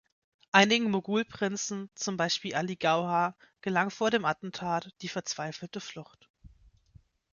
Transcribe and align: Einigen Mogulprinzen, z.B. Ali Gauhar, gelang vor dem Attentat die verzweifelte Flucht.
Einigen 0.51 0.89
Mogulprinzen, 0.89 1.91
z.B. 1.93 2.55
Ali 2.55 2.75
Gauhar, 2.75 3.35
gelang 3.61 3.91
vor 3.91 4.09
dem 4.09 4.25
Attentat 4.25 4.95
die 5.03 5.07
verzweifelte 5.09 5.79
Flucht. 5.79 6.27